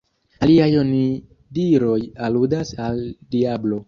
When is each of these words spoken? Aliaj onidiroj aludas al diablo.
Aliaj 0.45 0.69
onidiroj 0.83 1.97
aludas 2.29 2.73
al 2.87 2.99
diablo. 3.37 3.79